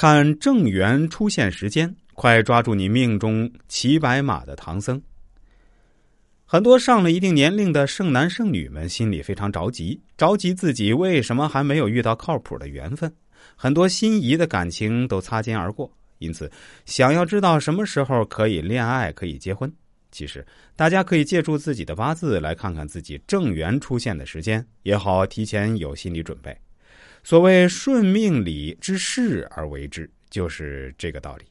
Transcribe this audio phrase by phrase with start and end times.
[0.00, 5.02] 看正缘出现时间，快抓住你命中骑白马的唐僧。
[6.44, 13.12] 很多上了一定年龄的剩男剩女们心里非常着急，着急自己为什么还没有遇到靠谱的缘分，
[13.56, 16.48] 很多心仪的感情都擦肩而过，因此
[16.86, 19.68] 想要知道什么时候可以恋爱、可以结婚。
[20.12, 20.46] 其实
[20.76, 26.56] 大家可以借助自己的八字来看看自己正缘出现的时间，也好提前有心理准备。
[27.28, 31.44] 所谓顺命理之事而为之，就是这个道理。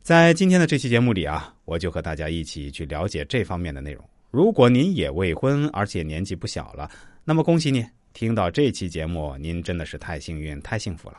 [0.00, 4.04] 在今天的这期节目里啊，我就和大家一起去了解这方面的内容。
[4.32, 6.90] 如果您也未婚，而且年纪不小了，
[7.24, 11.18] 那么恭喜你，听到这期节目，您真的是太幸运、太幸福了。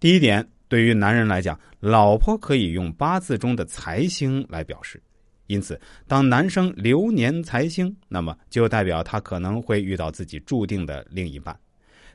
[0.00, 5.00] 第一点，对于男人来讲，老婆可以用八字中的财星来表示，
[5.46, 11.56] 因此，当男生流年财星，那么就代表他可能会遇到自己注定的另一半。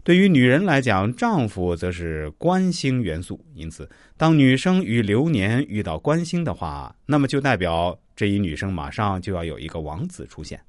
[0.03, 3.87] 对于女人来讲，丈夫则是官星元素，因此，
[4.17, 10.59] 当女生与流年遇到官星的话，那么就代表这一女生马上就要有一个王子出现。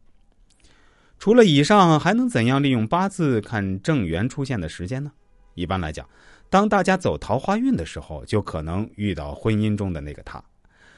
[1.19, 5.11] 除了以上，还能怎样利用八字看正缘出现的时间呢？
[5.55, 6.07] 一般来讲，
[6.51, 10.43] 当大家走桃花运的时候，就可能遇到婚姻中的那个他。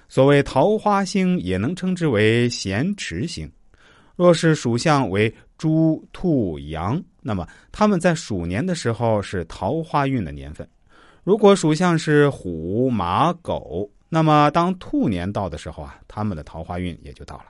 [0.09, 3.49] 所谓桃花星，也能称之为咸池星。
[4.17, 7.03] 若是属相为猪、兔、羊。
[7.21, 10.69] 那么他们在鼠年的时候是桃花运的年份，
[11.23, 17.47] 如果属相是虎、马、狗，那么当兔年到的时候啊，他们的桃花运也就到了。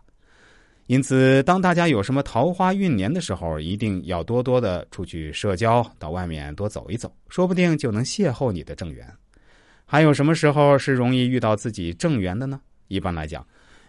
[0.86, 9.10] 因此，当大家有什么桃花运年的时候，一定要多多的出去社交，到外面多走一走，说不定就能邂逅你的正缘。
[9.86, 12.60] 还有什么时候是容易遇到自己正缘的呢？
[12.88, 13.44] 一般来讲。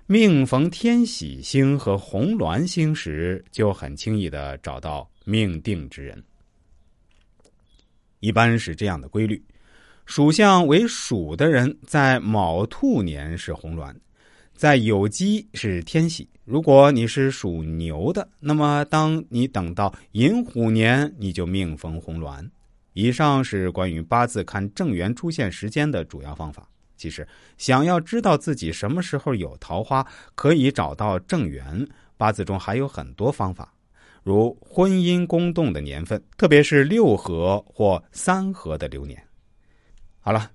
[0.08, 6.24] 命逢天喜星和红鸾星时，就很轻易的找到命定之人。
[8.20, 9.44] 一般是这样的规律：
[10.06, 13.96] 属相为鼠的人，在卯兔年是红鸾，
[14.54, 16.30] 在酉鸡是天喜。
[16.44, 22.48] 如果你是属牛的，那么当你等到寅虎年，你就命逢红鸾。
[22.94, 26.70] 以上是关于八字看正缘出现时间的主要方法。
[26.96, 31.88] 其实，想要知道自己什么时候有桃花，可以找到正缘。
[32.18, 33.74] 八字中还有很多方法，
[34.24, 39.22] 如婚姻宫动的年份，特别是六合或三合的流年。
[40.22, 40.50] 好了，